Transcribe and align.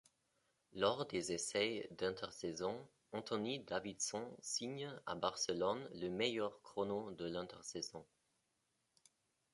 Lors 0.73 1.05
des 1.05 1.31
essais 1.31 1.87
d'intersaison, 1.91 2.87
Anthony 3.11 3.59
Davidson 3.59 4.27
signe 4.41 4.91
à 5.05 5.13
Barcelone 5.13 5.87
le 5.93 6.09
meilleur 6.09 6.59
chrono 6.63 7.11
de 7.11 7.25
l'intersaison. 7.25 8.03